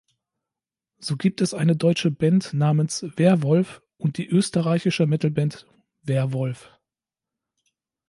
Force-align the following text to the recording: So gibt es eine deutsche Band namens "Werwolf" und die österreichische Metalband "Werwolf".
So 0.97 1.15
gibt 1.15 1.41
es 1.41 1.53
eine 1.53 1.75
deutsche 1.75 2.09
Band 2.09 2.55
namens 2.55 3.05
"Werwolf" 3.17 3.83
und 3.99 4.17
die 4.17 4.27
österreichische 4.27 5.05
Metalband 5.05 5.67
"Werwolf". 6.01 6.71